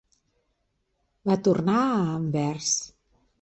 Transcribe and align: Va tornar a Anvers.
Va 1.31 1.37
tornar 1.49 1.77
a 1.91 2.01
Anvers. 2.17 2.73